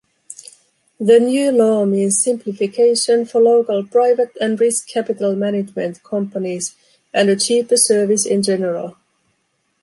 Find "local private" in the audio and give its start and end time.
3.39-4.35